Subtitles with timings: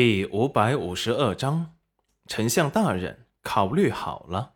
[0.00, 1.74] 第五百五十二章，
[2.28, 4.54] 丞相大人考虑好了。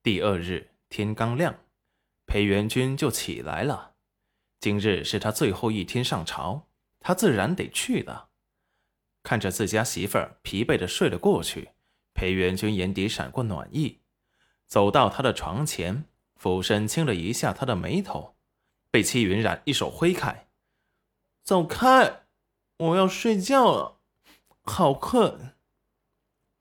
[0.00, 1.58] 第二日天刚亮，
[2.24, 3.94] 裴元君就起来了。
[4.60, 6.68] 今日是他最后一天上朝，
[7.00, 8.28] 他自然得去了。
[9.24, 11.70] 看着自家媳妇儿疲惫的睡了过去，
[12.14, 14.02] 裴元君眼底闪过暖意，
[14.68, 16.04] 走到他的床前，
[16.36, 18.36] 俯身亲了一下他的眉头，
[18.92, 20.46] 被戚云染一手挥开
[21.42, 22.26] ：“走开，
[22.76, 23.90] 我要睡觉了。”
[24.64, 25.52] 好困。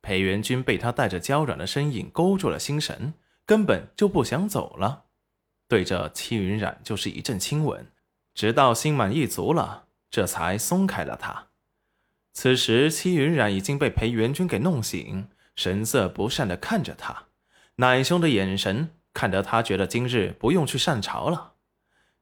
[0.02, 3.14] 裴元君被他带着娇软的身影勾住了心神，
[3.46, 5.06] 根本就不想走了，
[5.68, 7.92] 对着戚云染就是一阵亲吻，
[8.36, 11.48] 直到心满意足了，这才松开了他。
[12.34, 17.28] 此时戚云染已经被裴元君给弄醒，神色不善的看着他，
[17.78, 21.54] 奶凶的眼神看得他觉得今日不用去上朝了。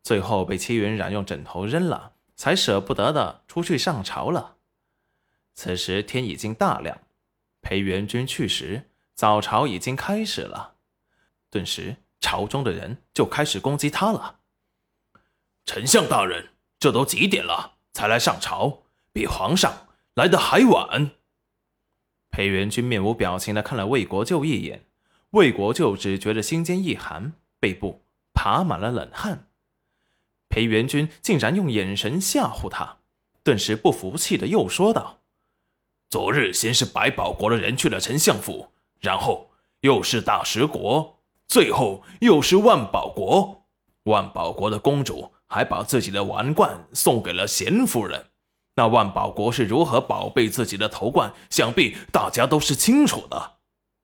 [0.04, 4.58] 最后被戚云染用枕头扔了，才舍不得的出去上朝了。
[5.54, 7.02] 此时天已经大亮，
[7.62, 10.76] 裴元君去时，早朝已经开始了。
[11.50, 14.40] 顿时，朝中的人就开始攻击他了。
[15.66, 21.12] 丞相大人，这都几点了才来上朝，比皇上来的还晚。
[22.30, 24.86] 裴元君面无表情的看了魏国舅一眼，
[25.32, 28.04] 魏国舅只觉得心间一寒，背部
[28.34, 29.50] 爬满了冷汗。
[30.50, 32.98] 裴元君竟然用眼神吓唬他，
[33.44, 35.21] 顿时不服气的又说道。
[36.12, 38.68] 昨日先是百宝国的人去了丞相府，
[39.00, 43.64] 然后又是大食国，最后又是万宝国。
[44.04, 48.26] 万宝国的公主还把自己的王冠送给了贤夫人。
[48.76, 53.60] 那万宝国是如何宝贝自己的头冠，想必大家都是清楚的。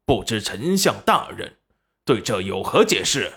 [0.05, 1.58] 不知丞相大人
[2.05, 3.33] 对这有何解释？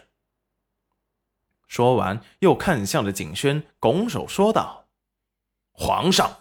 [1.66, 4.86] 说完，又看向了景轩，拱手说道
[5.74, 6.36] ：“皇上。”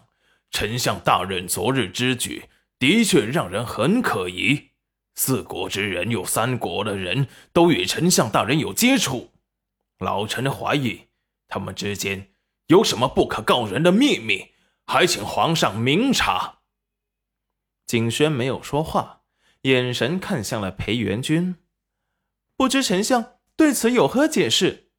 [0.52, 4.70] 丞相大人昨日之举，的确让人很可疑。
[5.16, 9.32] 四国之人有三国的人都与丞相大人有接触，
[9.98, 11.08] 老臣怀疑
[11.48, 12.32] 他们之间
[12.68, 14.52] 有什么不可告人的秘密，
[14.86, 16.60] 还请皇上明察。
[17.86, 19.24] 景轩没有说话，
[19.64, 21.56] 眼神看向了裴元君，
[22.56, 24.92] 不知丞相对此有何解释？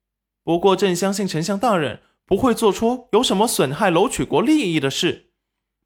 [0.44, 5.29] 不过朕相信丞相大人不会做出有什么损害楼曲国利益的事。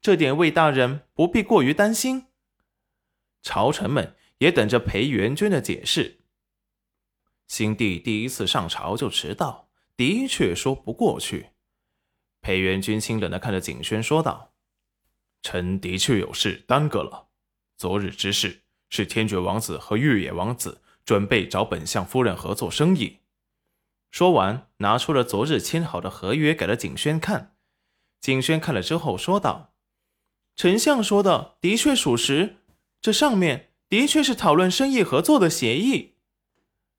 [0.01, 2.27] 这点魏大人不必过于担心，
[3.41, 6.19] 朝臣们也等着裴元君的解释。
[7.47, 11.51] 新帝第一次上朝就迟到，的确说不过去。
[12.41, 14.53] 裴元君清冷的看着景轩说道
[15.41, 17.29] ：“臣的确有事耽搁了。
[17.77, 23.21] 昨日之事是天爵王子和玉野王子准备找本相夫人合作生意。”
[24.11, 27.55] 说完，拿出了昨日签好的合约给了景轩看。
[28.21, 29.74] 景轩看了之后说道。
[30.55, 32.55] 丞相说的的确属实，
[33.01, 36.13] 这上面的确是讨论生意合作的协议。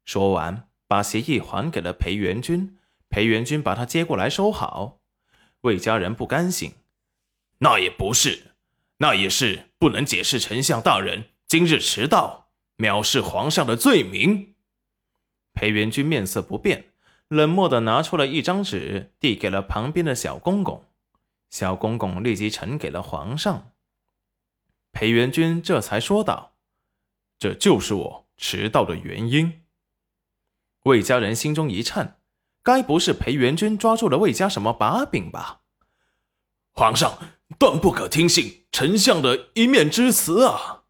[0.05, 2.77] 说完，把协议还给了裴元君。
[3.09, 4.99] 裴元君把他接过来收好。
[5.63, 6.75] 魏家人不甘心，
[7.59, 8.53] 那也不是，
[8.99, 14.55] 那也是不能解释丞相大人今日迟到，藐视皇上的罪名。
[15.55, 16.85] 裴元君面色不变，
[17.29, 20.85] 冷漠的拿出了一张纸，递给了旁边的小公公。
[21.51, 23.73] 小公公立即呈给了皇上。
[24.93, 26.57] 裴元君这才说道
[27.39, 29.63] ：“这就是我迟到的原因。”
[30.85, 32.21] 魏家人心中一颤，
[32.63, 35.63] 该不是裴元君抓住了魏家什么把柄吧？
[36.73, 37.19] 皇上
[37.59, 40.85] 断不可听信丞相的一面之词啊！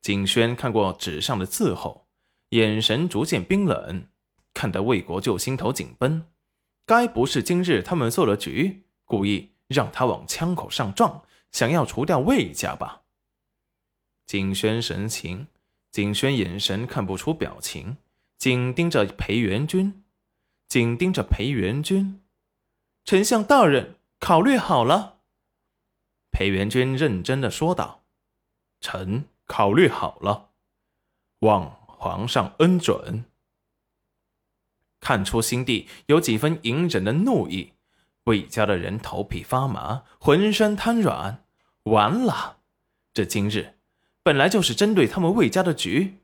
[0.00, 2.08] 景轩看过纸上的字后，
[2.50, 4.08] 眼神逐渐冰冷，
[4.52, 6.26] 看得魏国舅心头紧绷。
[6.86, 9.50] 该不是今日他们做了局，故意？
[9.68, 13.02] 让他往枪口上撞，想要除掉魏家吧。
[14.26, 15.48] 景轩神情，
[15.90, 17.96] 景轩眼神看不出表情，
[18.36, 20.04] 紧盯着裴元君，
[20.68, 22.22] 紧盯着裴元君。
[23.04, 25.20] 丞相大人，考虑好了。
[26.30, 28.04] 裴元君认真的说道
[28.80, 30.50] ：“臣考虑好了，
[31.40, 33.26] 望皇上恩准。”
[35.00, 37.73] 看出新帝有几分隐忍的怒意。
[38.24, 41.44] 魏家的人头皮发麻，浑身瘫软。
[41.84, 42.58] 完了，
[43.12, 43.74] 这今日
[44.22, 46.18] 本来就是针对他们魏家的局。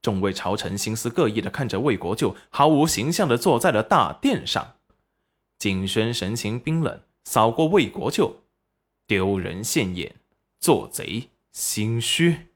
[0.00, 4.76] 众位朝臣心思各异的看着魏国舅毫无形象的坐在了大殿上。
[5.58, 8.42] 景轩神情冰冷，扫过魏国舅，
[9.06, 10.14] 丢人现眼，
[10.60, 12.48] 做贼心虚。